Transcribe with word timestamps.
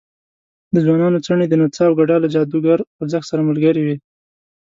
د 0.73 0.75
ځوانانو 0.85 1.23
څڼې 1.25 1.45
د 1.49 1.53
نڅا 1.61 1.83
او 1.87 1.93
ګډا 1.99 2.15
له 2.23 2.27
جادوګر 2.33 2.79
خوځښت 2.95 3.25
سره 3.31 3.47
ملګرې 3.49 3.81
وې. 3.83 3.95